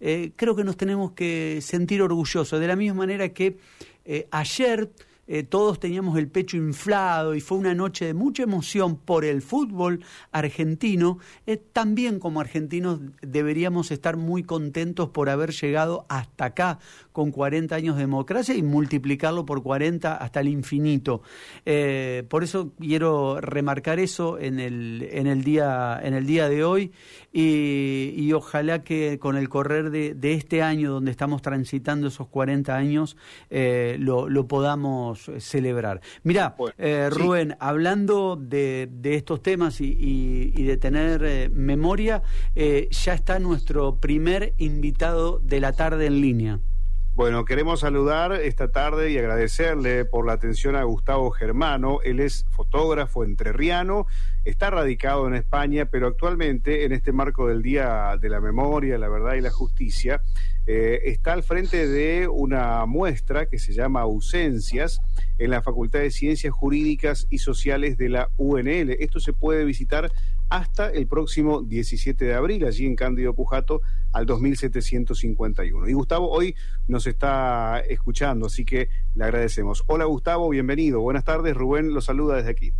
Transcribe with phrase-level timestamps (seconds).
[0.00, 3.58] creo que nos tenemos que sentir orgullosos, de la misma manera que
[4.30, 4.90] ayer
[5.32, 9.42] eh, todos teníamos el pecho inflado y fue una noche de mucha emoción por el
[9.42, 16.80] fútbol argentino, eh, también como argentinos deberíamos estar muy contentos por haber llegado hasta acá
[17.12, 21.22] con 40 años de democracia y multiplicarlo por 40 hasta el infinito.
[21.64, 26.64] Eh, por eso quiero remarcar eso en el, en el, día, en el día de
[26.64, 26.90] hoy
[27.32, 33.16] y, ojalá que con el correr de, este año donde estamos transitando esos 40 años
[33.50, 36.00] lo, lo podamos eh, celebrar.
[36.22, 42.22] Mira, eh, Rubén, hablando de, estos temas y, de tener eh, memoria,
[42.54, 46.60] ya está nuestro primer invitado de la tarde en línea.
[47.20, 51.98] Bueno, queremos saludar esta tarde y agradecerle por la atención a Gustavo Germano.
[52.02, 54.06] Él es fotógrafo entrerriano,
[54.46, 59.10] está radicado en España, pero actualmente en este marco del Día de la Memoria, la
[59.10, 60.22] Verdad y la Justicia,
[60.66, 65.02] eh, está al frente de una muestra que se llama Ausencias
[65.38, 68.96] en la Facultad de Ciencias Jurídicas y Sociales de la UNL.
[68.98, 70.10] Esto se puede visitar
[70.50, 75.88] hasta el próximo 17 de abril, allí en Cándido Pujato, al 2751.
[75.88, 76.56] Y Gustavo hoy
[76.88, 79.84] nos está escuchando, así que le agradecemos.
[79.86, 81.00] Hola Gustavo, bienvenido.
[81.00, 82.72] Buenas tardes, Rubén lo saluda desde aquí.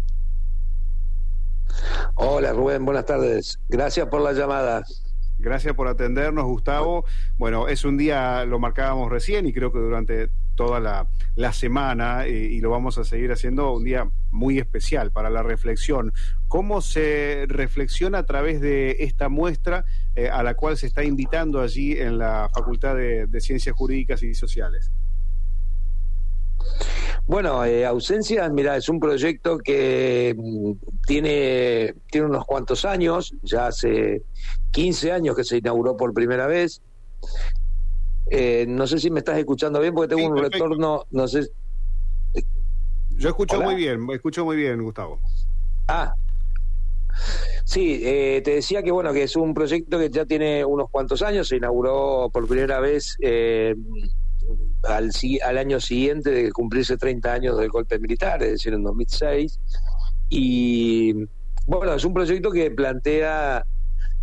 [2.16, 3.60] Hola Rubén, buenas tardes.
[3.68, 4.84] Gracias por la llamada.
[5.38, 7.04] Gracias por atendernos, Gustavo.
[7.38, 10.28] Bueno, es un día, lo marcábamos recién y creo que durante
[10.60, 15.30] toda la, semana, eh, y lo vamos a seguir haciendo, un día muy especial para
[15.30, 16.12] la reflexión.
[16.48, 21.62] ¿Cómo se reflexiona a través de esta muestra eh, a la cual se está invitando
[21.62, 24.90] allí en la Facultad de Ciencias Jurídicas y Sociales?
[27.26, 30.72] Bueno, eh, Ausencias, mira, es un proyecto que mm,
[31.06, 34.22] tiene, tiene unos cuantos años, ya hace
[34.72, 36.82] 15 años que se inauguró por primera vez.
[38.30, 41.48] Eh, no sé si me estás escuchando bien porque tengo un retorno, no sé.
[43.16, 45.20] Yo escucho muy bien, escucho muy bien, Gustavo.
[45.88, 46.14] Ah,
[47.64, 51.22] Sí, eh, te decía que bueno que es un proyecto que ya tiene unos cuantos
[51.22, 53.74] años, se inauguró por primera vez eh,
[54.84, 55.10] al,
[55.44, 59.60] al año siguiente de cumplirse 30 años del golpe militar, es decir, en 2006.
[60.30, 61.14] Y
[61.66, 63.64] bueno, es un proyecto que plantea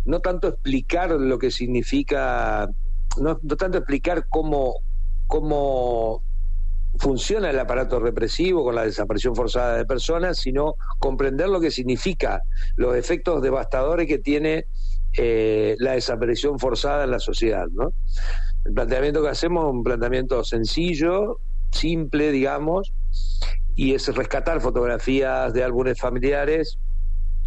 [0.04, 2.68] no tanto explicar lo que significa,
[3.20, 4.76] no, tanto explicar cómo,
[5.26, 6.22] cómo
[6.98, 12.42] funciona el aparato represivo con la desaparición forzada de personas, sino comprender lo que significa
[12.76, 14.66] los efectos devastadores que tiene
[15.16, 17.92] eh, la desaparición forzada en la sociedad, ¿no?
[18.64, 21.40] El planteamiento que hacemos es un planteamiento sencillo,
[21.70, 22.92] simple, digamos,
[23.74, 26.78] y es rescatar fotografías de álbumes familiares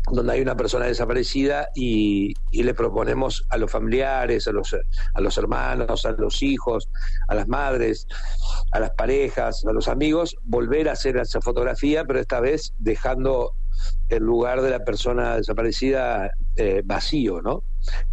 [0.09, 5.37] donde hay una persona desaparecida y, le proponemos a los familiares, a los, a los
[5.37, 6.89] hermanos, a los hijos,
[7.27, 8.07] a las madres,
[8.71, 13.53] a las parejas, a los amigos, volver a hacer esa fotografía, pero esta vez dejando
[14.09, 17.63] el lugar de la persona desaparecida eh, vacío, ¿no?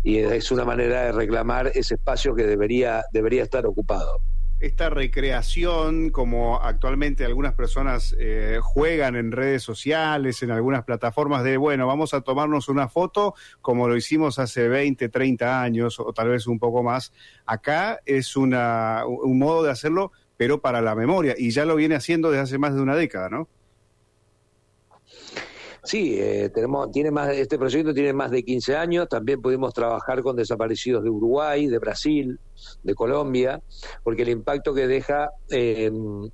[0.03, 4.21] Y es una manera de reclamar ese espacio que debería, debería estar ocupado
[4.61, 11.57] esta recreación, como actualmente algunas personas eh, juegan en redes sociales, en algunas plataformas de,
[11.57, 16.31] bueno, vamos a tomarnos una foto como lo hicimos hace 20, 30 años o tal
[16.31, 17.13] vez un poco más,
[17.47, 21.95] acá es una, un modo de hacerlo, pero para la memoria, y ya lo viene
[21.95, 23.49] haciendo desde hace más de una década, ¿no?
[25.85, 30.23] Sí, eh, tenemos, tiene más, este proyecto tiene más de 15 años, también pudimos trabajar
[30.23, 32.39] con desaparecidos de Uruguay, de Brasil,
[32.83, 33.61] de Colombia,
[34.03, 35.91] porque el impacto que deja eh,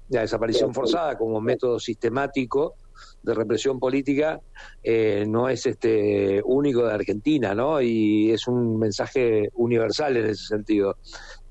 [0.08, 2.74] la desaparición forzada como método sistemático
[3.22, 4.40] de represión política
[4.82, 7.80] eh, no es este único de Argentina, ¿no?
[7.80, 10.96] Y es un mensaje universal en ese sentido.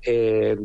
[0.02, 0.56] Eh,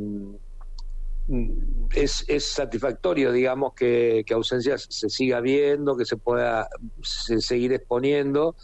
[1.93, 6.67] es, satisfactorio, digamos, que, que ausencias se siga viendo, que se pueda
[7.01, 8.55] seguir exponiendo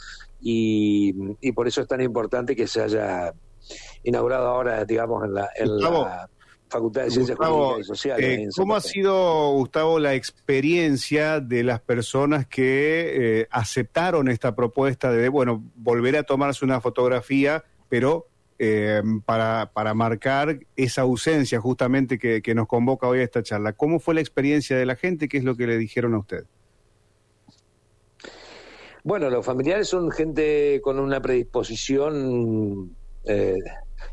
[0.48, 1.14] y,
[1.54, 3.34] por eso es tan importante que se haya
[4.06, 6.30] inaugurado ahora, digamos, en la, en la
[6.70, 8.40] Facultad de Ciencias Jurídicas y Sociales.
[8.40, 15.12] Eh, ¿Cómo ha sido, Gustavo, la experiencia de las personas que eh, aceptaron esta propuesta
[15.12, 18.28] de, bueno, volver a tomarse una fotografía, pero
[18.58, 23.74] eh, para, para marcar esa ausencia justamente que, que, nos convoca hoy a esta charla.
[23.74, 25.28] ¿Cómo fue la experiencia de la gente?
[25.28, 26.46] ¿Qué es lo que le dijeron a usted?
[29.06, 32.96] Bueno, los familiares son gente con una predisposición
[33.26, 33.54] eh,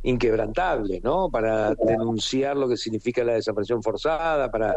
[0.03, 1.31] inquebrantable, ¿no?
[1.31, 4.75] Para denunciar lo que significa la desaparición forzada, para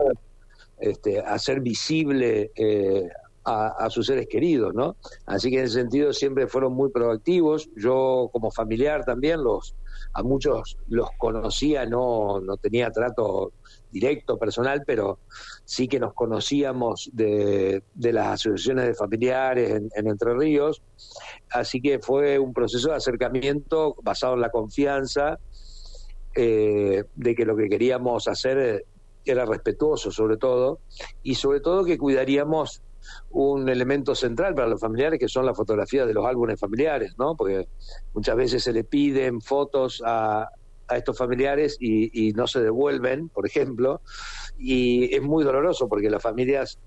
[0.80, 3.10] este, hacer visible eh,
[3.46, 4.96] a, sus seres queridos, ¿no?
[5.26, 7.70] Así que en ese sentido siempre fueron muy proactivos.
[7.76, 9.76] Yo como familiar también los,
[10.14, 13.54] a muchos los conocía, no, no tenía trato
[13.92, 15.20] directo, personal, pero
[15.64, 20.82] sí que nos conocíamos de, de las asociaciones de familiares en, Entre Ríos,
[21.52, 25.40] así que fue un proceso de acercamiento basado en la confianza
[26.36, 28.86] eh, de que lo que queríamos hacer
[29.24, 30.80] era respetuoso sobre todo,
[31.24, 32.82] y sobre todo que cuidaríamos
[33.30, 37.36] un elemento central para los familiares que son las fotografías de los álbumes familiares, ¿no?
[37.36, 37.68] Porque
[38.14, 40.50] muchas veces se le piden fotos a,
[40.96, 44.02] estos familiares y, no se devuelven, por ejemplo,
[44.56, 46.78] y es muy doloroso porque las familias,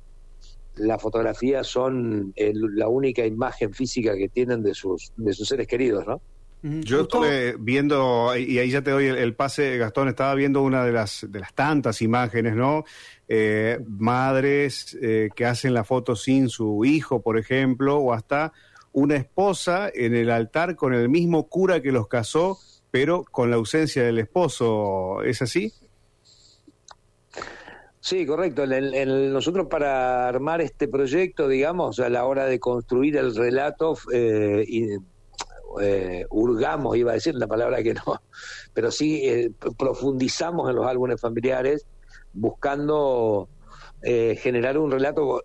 [0.76, 6.06] las fotografías son la única imagen física que tienen de sus, de sus seres queridos,
[6.06, 6.22] ¿no?
[6.62, 10.92] Yo estuve viendo, y ahí ya te doy el, pase, Gastón, estaba viendo una de
[10.92, 12.84] las, de las tantas imágenes, ¿no?
[13.28, 18.52] Eh, madres eh, que hacen la foto sin su hijo, por ejemplo, o hasta
[18.92, 22.58] una esposa en el altar con el mismo cura que los casó
[22.90, 25.72] pero con la ausencia del esposo, ¿es así?
[28.00, 28.64] Sí, correcto.
[28.66, 34.86] nosotros para armar este proyecto, digamos, a la hora de construir el relato, eh, y,
[35.80, 38.02] eh, hurgamos, iba a decir la palabra que no,
[38.74, 41.86] pero sí eh, profundizamos en los álbumes familiares
[42.32, 43.48] buscando
[44.00, 45.42] generar un relato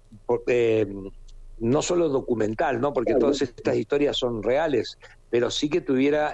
[1.58, 2.94] no solo documental, ¿no?
[2.94, 5.00] porque todas estas historias son reales,
[5.32, 6.34] pero sí que tuviera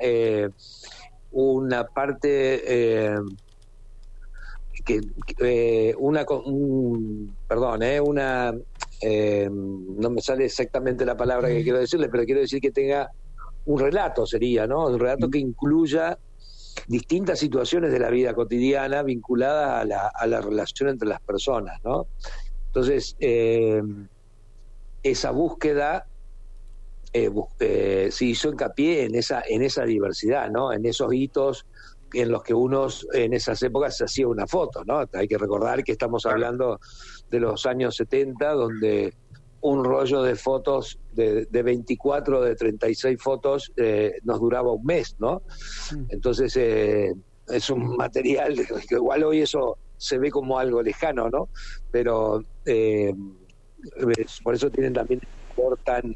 [1.31, 3.15] una parte eh,
[4.85, 5.01] que
[5.39, 6.25] eh, una
[7.47, 8.53] perdón eh, una
[9.01, 13.09] eh, no me sale exactamente la palabra que quiero decirle pero quiero decir que tenga
[13.69, 16.17] un relato sería no un relato que incluya
[16.87, 21.79] distintas situaciones de la vida cotidiana vinculadas a la, a la relación entre las personas
[21.83, 22.07] no
[22.67, 23.15] entonces
[25.03, 26.05] esa búsqueda
[27.11, 30.71] eh, eh, se hizo hincapié en esa, en esa diversidad, ¿no?
[30.71, 31.65] En esos hitos
[32.13, 35.03] en los que unos en esas épocas se hacía una foto, ¿no?
[35.13, 36.79] Hay que recordar que estamos hablando
[37.29, 39.13] de los años 70, donde
[39.61, 45.15] un rollo de fotos de, de 24, de 36 fotos eh, nos duraba un mes,
[45.19, 45.41] ¿no?
[45.91, 46.05] Mm.
[46.09, 47.13] Entonces eh,
[47.47, 48.55] es un material
[48.87, 51.49] que igual hoy eso se ve como algo lejano, ¿no?
[51.91, 53.13] Pero eh,
[54.43, 55.21] por eso tienen también
[55.57, 56.15] un tan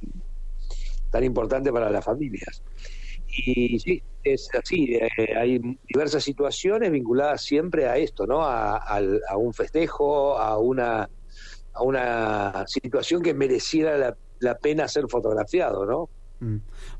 [1.13, 2.63] tan importante para las familias.
[3.27, 8.41] Y sí, es así, eh, hay diversas situaciones vinculadas siempre a esto, ¿no?
[8.43, 8.97] A,
[9.37, 11.09] un festejo, a una,
[11.73, 16.09] a una situación que mereciera la, pena ser fotografiado, ¿no?
[16.39, 16.57] Mm.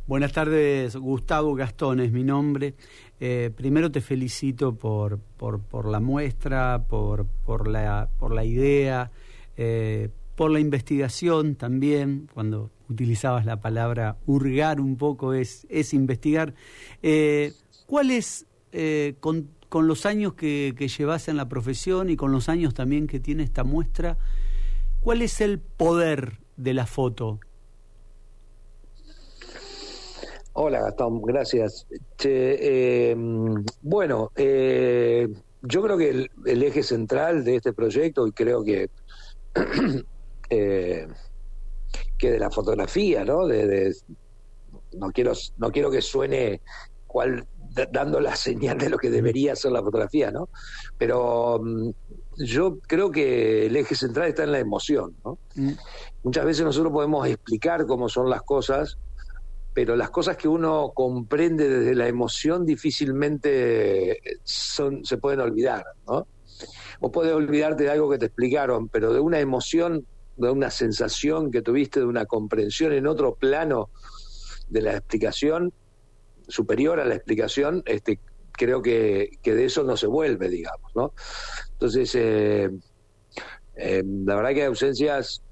[0.07, 2.75] Buenas tardes, Gustavo Gastón es mi nombre.
[3.19, 9.11] Eh, primero te felicito por, por, por la muestra, por, por, la, por la idea,
[9.57, 16.53] eh, por la investigación también, cuando utilizabas la palabra hurgar un poco, es, es investigar.
[17.01, 17.53] Eh,
[17.85, 22.75] ¿Cuál es, eh, con, los años que llevas en la profesión y con los años
[22.75, 24.17] también que tiene esta muestra,
[25.03, 27.39] cuál es el poder de la foto?
[30.53, 31.87] Hola Gastón, gracias.
[32.23, 33.15] Eh,
[33.81, 38.89] bueno, yo creo que el, eje central de este proyecto, y creo que
[40.49, 41.07] eh,
[42.17, 43.47] que de la fotografía, ¿no?
[44.93, 46.61] No quiero no quiero que suene
[47.07, 47.47] cual
[47.91, 50.49] dando la señal de lo que debería ser la fotografía, ¿no?
[50.97, 51.89] Pero mm,
[52.37, 55.37] yo creo que el eje central está en la emoción, ¿no?
[55.55, 55.71] Mm.
[56.23, 58.97] Muchas veces nosotros podemos explicar cómo son las cosas,
[59.73, 66.27] pero las cosas que uno comprende desde la emoción difícilmente son, se pueden olvidar, ¿no?
[66.99, 70.05] O puedes olvidarte de algo que te explicaron, pero de una emoción
[70.37, 73.89] de una sensación que tuviste, de una comprensión en otro plano
[74.67, 75.73] de la explicación,
[76.47, 78.19] superior a la explicación, este,
[78.51, 81.13] creo que, que de eso no se vuelve, digamos, ¿no?
[81.83, 82.69] Entonces, eh,
[83.75, 85.43] eh, la verdad que Ausencias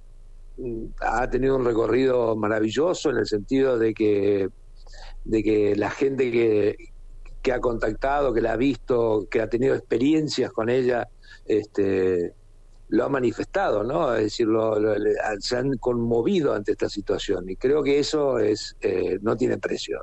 [0.55, 4.47] mm, ha tenido un recorrido maravilloso en el sentido de que,
[5.25, 6.77] de que la gente que,
[7.41, 11.09] que ha contactado, que la ha visto, que ha tenido experiencias con ella,
[11.45, 12.31] este,
[12.87, 14.15] lo ha manifestado, ¿no?
[14.15, 14.47] Es decir,
[15.39, 19.99] se han conmovido ante esta situación y creo que eso es eh, no tiene precio.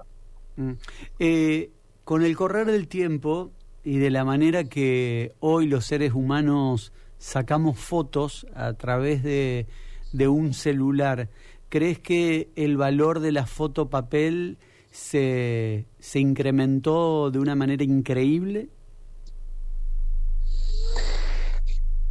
[0.57, 0.73] Mm.
[1.21, 1.71] Eh,
[2.05, 3.53] con el correr del tiempo
[3.89, 9.67] y de la manera que hoy los seres humanos sacamos fotos a través de,
[10.13, 11.31] de un celular,
[11.71, 14.59] ¿crees que el valor de la foto papel
[14.91, 18.69] se, se incrementó de una manera increíble?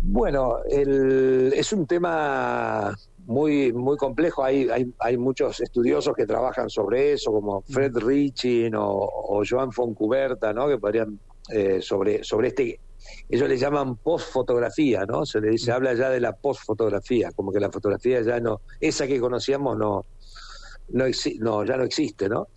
[0.02, 4.44] Bueno, el, es un tema muy muy complejo.
[4.44, 9.72] Hay, hay, hay muchos estudiosos que trabajan sobre eso, como Fred Richin o, o Joan
[9.72, 10.68] Foncuberta, ¿no?
[10.68, 11.20] que podrían
[11.50, 12.80] eh, sobre, sobre este,
[13.30, 15.26] ellos le llaman postfotografía, ¿no?
[15.26, 19.08] Se le dice, habla ya de la postfotografía, como que la fotografía ya no, esa
[19.08, 20.06] que conocíamos no,
[20.90, 21.06] no,
[21.40, 22.48] no ya no existe, ¿no?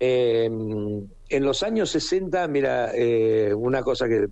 [0.00, 4.28] Eh, en los años 60, mira, eh, una cosa que,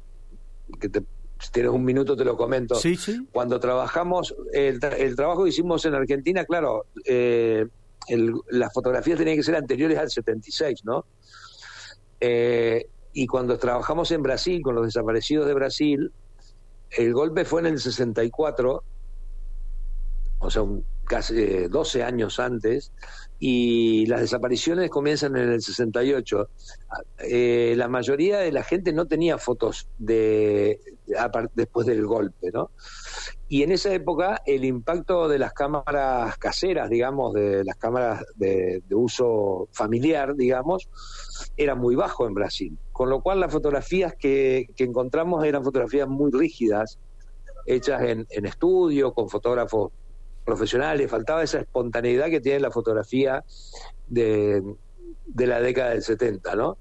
[0.80, 1.02] que te,
[1.40, 2.74] si tienes un minuto te lo comento.
[2.76, 3.26] Sí, sí.
[3.32, 7.66] Cuando trabajamos, el, el trabajo que hicimos en Argentina, claro, eh,
[8.08, 11.04] el, las fotografías tenían que ser anteriores al 76, ¿no?
[12.20, 16.12] Eh, y cuando trabajamos en Brasil, con los desaparecidos de Brasil,
[16.90, 18.82] el golpe fue en el 64,
[20.40, 22.92] o sea, un, casi 12 años antes,
[23.38, 26.48] y las desapariciones comienzan en el 68.
[27.20, 30.80] Eh, la mayoría de la gente no tenía fotos de,
[31.54, 32.70] después del golpe, ¿no?
[33.48, 38.82] Y en esa época el impacto de las cámaras caseras, digamos, de las cámaras de,
[38.88, 40.88] de uso familiar, digamos,
[41.56, 42.76] era muy bajo en Brasil.
[42.94, 47.00] Con lo cual las fotografías que, encontramos eran fotografías muy rígidas,
[47.66, 49.90] hechas en, estudio, con fotógrafos
[50.44, 53.42] profesionales, faltaba esa espontaneidad que tiene la fotografía
[54.06, 54.62] de,
[55.26, 56.78] de la década del 70, ¿no?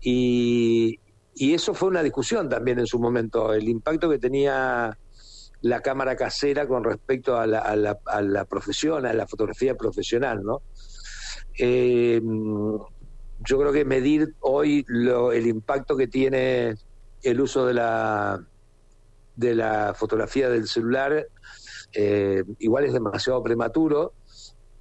[0.00, 0.98] Y,
[1.34, 4.96] y eso fue una discusión también en su momento, el impacto que tenía
[5.60, 9.74] la cámara casera con respecto a la, a la, a la profesión, a la fotografía
[9.74, 10.62] profesional, ¿no?
[11.58, 12.18] Eh,
[13.44, 16.74] yo creo que medir hoy lo, el impacto que tiene
[17.22, 18.40] el uso de la
[19.36, 21.26] de la fotografía del celular
[21.94, 24.14] eh, igual es demasiado prematuro.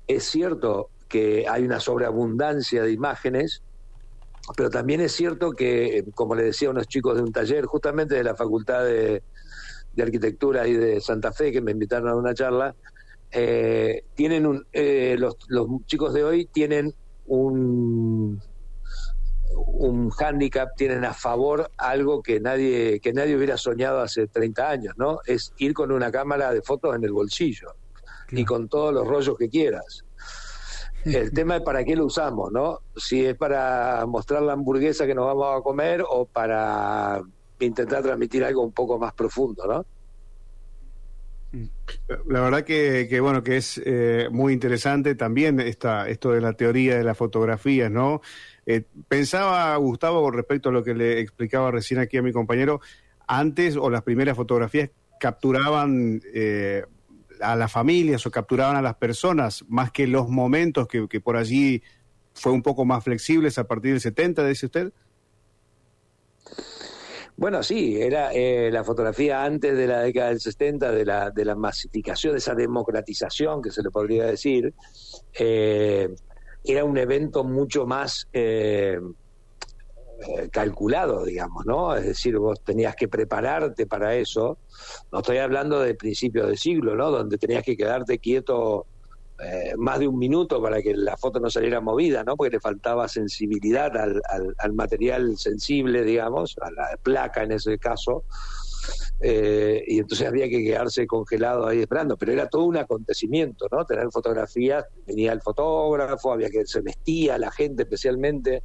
[0.08, 3.62] Es cierto que hay una sobreabundancia de imágenes,
[4.58, 8.16] pero también es cierto que, como le decía a unos chicos de un taller, justamente
[8.16, 9.24] de la Facultad de,
[9.94, 12.76] de Arquitectura y de Santa Fe, que me invitaron a una charla,
[13.32, 16.94] eh, tienen un, eh, los, los chicos de hoy tienen
[17.26, 18.42] un
[19.56, 24.94] un hándicap, tienen a favor algo que nadie, que nadie hubiera soñado hace 30 años,
[24.98, 25.20] ¿no?
[25.26, 27.76] Es ir con una cámara de fotos en el bolsillo
[28.32, 30.04] y con todos los rollos que quieras.
[31.06, 32.80] El tema es para qué lo usamos, ¿no?
[32.96, 37.22] Si es para mostrar la hamburguesa que nos vamos a comer o para
[37.60, 39.86] intentar transmitir algo un poco más profundo, ¿no?
[42.26, 46.98] La verdad que, bueno, que es eh, muy interesante también esta, esto de la teoría
[46.98, 48.22] de las fotografías, ¿no?
[48.66, 52.82] Eh, pensaba, Gustavo, con respecto a lo que le explicaba recién aquí a mi compañero,
[53.28, 56.86] antes o las primeras fotografías capturaban eh,
[57.40, 61.38] a las familias o capturaban a las personas más que los momentos que, que por
[61.38, 61.84] allí
[62.34, 64.92] fue un poco más flexibles a partir del 70, dice usted.
[67.36, 71.46] Bueno, sí, era eh, la fotografía antes de la década del 70, de la, de
[71.46, 74.74] la masificación, de esa democratización que se le podría decir,
[75.38, 76.14] eh,
[76.64, 79.00] era un evento mucho más eh,
[80.26, 81.96] eh, calculado, digamos, ¿no?
[81.96, 84.58] Es decir, vos tenías que prepararte para eso.
[85.12, 87.12] No estoy hablando de principios de siglo, ¿no?
[87.12, 88.86] Donde tenías que quedarte quieto
[89.44, 92.36] eh, más de un minuto para que la foto no saliera movida, ¿no?
[92.36, 97.78] Porque le faltaba sensibilidad al, al, al material sensible, digamos, a la placa en ese
[97.78, 98.24] caso.
[99.22, 103.86] Eh, y entonces había que quedarse congelado ahí esperando, pero era todo un acontecimiento, ¿no?
[103.86, 108.64] Tener fotografías, venía el fotógrafo, había que se vestía la gente especialmente,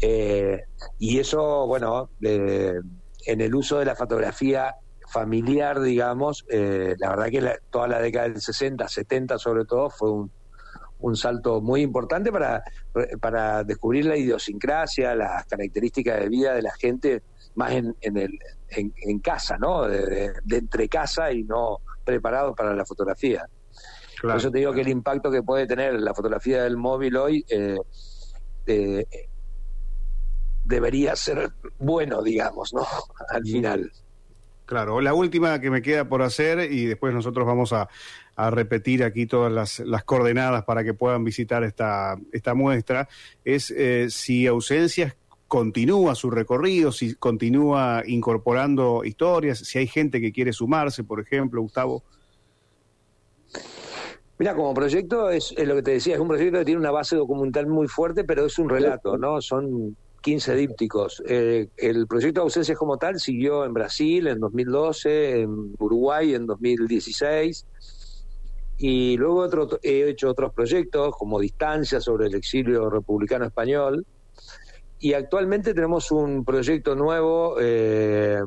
[0.00, 0.62] eh,
[0.98, 4.76] y eso, bueno, en el uso de la fotografía
[5.10, 9.90] familiar, digamos, eh, la verdad que la, toda la década del 60, 70 sobre todo,
[9.90, 10.30] fue un,
[11.00, 12.62] un salto muy importante para,
[13.20, 17.22] para descubrir la idiosincrasia, las características de vida de la gente
[17.54, 18.38] más en, en, el,
[18.68, 19.86] en, en casa, ¿no?
[19.86, 23.46] De, de, de, entre casa y no preparado para la fotografía.
[24.20, 27.16] Claro, Por eso te digo que el impacto que puede tener la fotografía del móvil
[27.16, 27.78] hoy eh,
[28.66, 29.06] eh,
[30.64, 32.86] debería ser bueno, digamos, ¿no?
[33.30, 33.90] Al final.
[34.70, 37.88] Claro, la última que me queda por hacer y después nosotros vamos a,
[38.52, 42.16] repetir aquí todas las, coordenadas para que puedan visitar esta,
[42.54, 43.08] muestra
[43.44, 45.16] es eh, si ausencias
[45.48, 51.60] continúa su recorrido, si continúa incorporando historias, si hay gente que quiere sumarse, por ejemplo,
[51.62, 52.04] Gustavo.
[54.38, 57.16] Mira, como proyecto es, lo que te decía, es un proyecto que tiene una base
[57.16, 59.42] documental muy fuerte, pero es un relato, ¿no?
[59.42, 61.22] Son 15 dípticos.
[61.26, 67.66] Eh, el proyecto ausencias como tal siguió en Brasil en 2012, en Uruguay en 2016,
[68.78, 74.06] y luego otro, he hecho otros proyectos como Distancia sobre el exilio republicano español,
[74.98, 78.40] y actualmente tenemos un proyecto nuevo eh,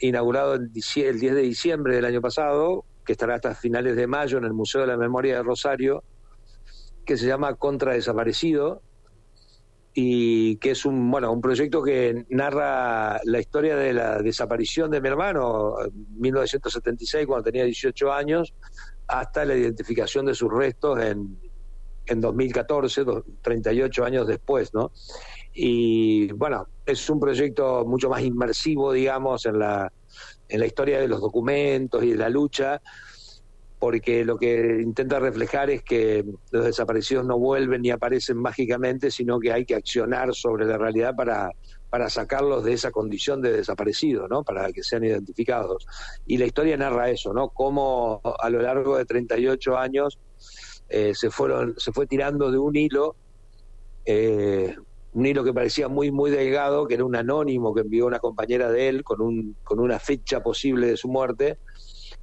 [0.00, 4.38] inaugurado el, el 10 de diciembre del año pasado, que estará hasta finales de mayo
[4.38, 6.04] en el Museo de la Memoria de Rosario,
[7.04, 8.82] que se llama Contra Desaparecido,
[10.00, 15.00] y que es un bueno un proyecto que narra la historia de la desaparición de
[15.00, 18.54] mi hermano en 1976 cuando tenía 18 años
[19.08, 21.40] hasta la identificación de sus restos en,
[22.06, 23.04] en 2014
[23.42, 24.92] 38 años después no
[25.52, 29.92] y bueno es un proyecto mucho más inmersivo digamos en la
[30.48, 32.80] en la historia de los documentos y de la lucha
[33.78, 39.38] porque lo que intenta reflejar es que los desaparecidos no vuelven ni aparecen mágicamente, sino
[39.38, 41.52] que hay que accionar sobre la realidad para,
[41.88, 44.42] para sacarlos de esa condición de desaparecido, ¿no?
[44.42, 45.86] Para que sean identificados.
[46.26, 47.50] Y la historia narra eso, ¿no?
[47.50, 50.18] Cómo a lo largo de 38 años
[50.88, 53.14] eh, se fueron, se fue tirando de un hilo,
[54.04, 54.74] eh,
[55.12, 58.70] un hilo que parecía muy, muy delgado, que era un anónimo que envió una compañera
[58.72, 61.58] de él con, un, con una fecha posible de su muerte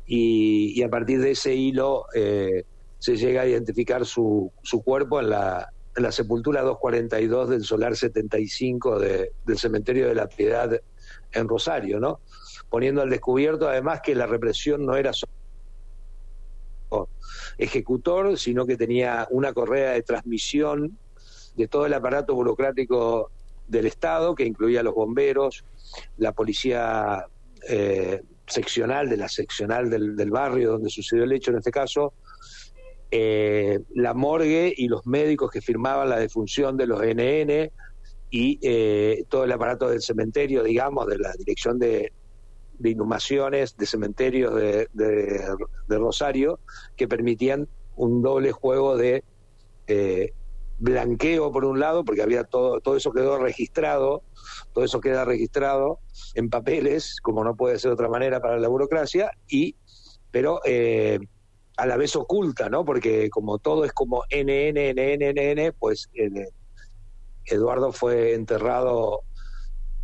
[0.08, 2.64] y, a partir de ese hilo eh,
[3.00, 7.96] se llega a identificar su, su cuerpo en la, en la sepultura 242 del solar
[7.96, 10.80] 75 de, del cementerio de la Piedad
[11.32, 12.20] en Rosario, ¿no?
[12.70, 15.32] Poniendo al descubierto además que la represión no era solo
[17.58, 20.98] ejecutor, sino que tenía una correa de transmisión
[21.56, 23.32] de todo el aparato burocrático
[23.68, 25.64] del Estado, que incluía los bomberos,
[26.18, 27.26] la policía
[27.68, 32.14] eh, seccional, de la seccional del, del, barrio donde sucedió el hecho en este caso,
[33.12, 37.72] eh, la morgue y los médicos que firmaban la defunción de los NN
[38.30, 42.12] y eh, todo el aparato del cementerio, digamos, de la dirección de,
[42.80, 46.60] de inhumaciones de cementerios de, de, Rosario,
[46.98, 49.24] que permitían un doble juego de
[49.88, 50.34] eh,
[50.78, 54.24] blanqueo por un lado, porque había todo, todo eso quedó registrado,
[54.74, 56.00] todo eso queda registrado
[56.34, 59.76] en papeles, como no puede ser de otra manera para la burocracia, y
[60.32, 61.20] pero eh,
[61.78, 62.84] a la vez oculta, ¿no?
[62.84, 66.50] Porque como todo es como NN, NN, pues eh,
[67.46, 69.22] Eduardo fue enterrado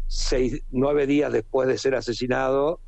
[0.08, 2.80] seis, nueve días después de ser asesinado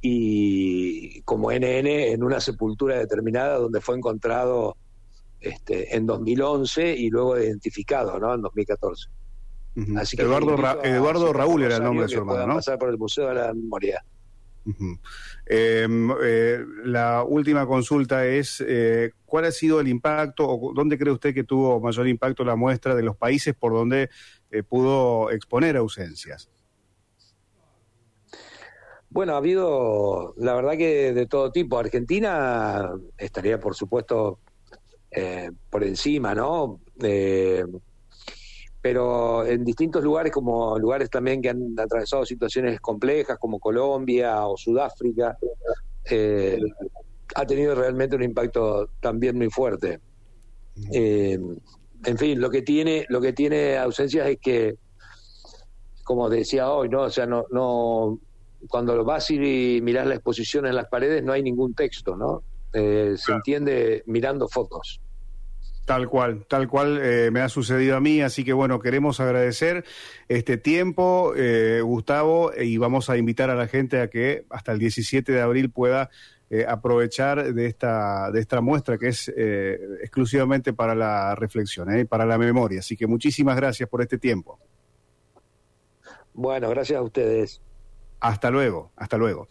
[0.00, 4.76] y como NN en una sepultura determinada donde fue encontrado
[5.42, 8.34] este, en 2011 y luego identificado, ¿no?
[8.34, 9.08] En 2014.
[9.96, 12.54] Así que Eduardo, Eduardo Raúl era el nombre de su hermano, ¿no?
[12.56, 14.04] pasar por el Museo de la Memoria.
[15.46, 21.12] Em, eh, la última consulta es, eh, ¿cuál ha sido el impacto o dónde cree
[21.12, 24.08] usted que tuvo mayor impacto la muestra de los países por donde
[24.50, 26.48] eh, pudo exponer ausencias?
[29.10, 31.78] Bueno, ha habido, la verdad que de todo tipo.
[31.78, 34.38] Argentina estaría, por supuesto,
[35.70, 36.80] por encima, ¿no?
[38.82, 44.56] pero en distintos lugares, como lugares también que han atravesado situaciones complejas, como Colombia o
[44.56, 45.38] Sudáfrica,
[46.10, 46.58] eh,
[47.36, 50.00] ha tenido realmente un impacto también muy fuerte.
[50.92, 51.38] Eh,
[52.04, 54.74] en fin, lo que tiene, lo que tiene ausencias es que,
[56.02, 57.02] como decía hoy, ¿no?
[57.02, 58.18] O sea, no, no,
[58.68, 62.42] cuando vas y miras la exposición en las paredes no hay ningún texto, ¿no?
[62.72, 65.01] Eh, se entiende mirando fotos.
[65.84, 69.84] Tal cual, tal cual eh, me ha sucedido a mí, así que bueno, queremos agradecer
[70.28, 74.78] este tiempo, eh, Gustavo, y vamos a invitar a la gente a que hasta el
[74.78, 76.08] 17 de abril pueda
[76.50, 79.28] eh, aprovechar de esta, de esta muestra que es
[80.00, 82.78] exclusivamente para la reflexión y para la memoria.
[82.78, 84.60] Así que muchísimas gracias por este tiempo.
[86.32, 87.60] Bueno, gracias a ustedes.
[88.20, 89.48] Hasta luego, hasta luego.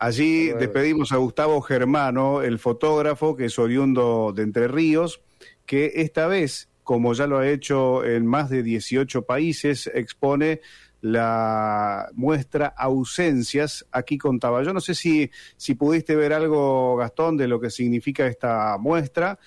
[0.00, 5.22] Allí despedimos a Gustavo Germano, el fotógrafo que es oriundo de Entre Ríos
[5.68, 10.62] que esta vez, como ya lo ha hecho en más de 18 países, expone
[11.02, 13.86] la muestra ausencias.
[13.92, 14.62] Aquí contaba.
[14.62, 19.38] Yo no sé si, si pudiste ver algo, Gastón, de lo que significa esta muestra.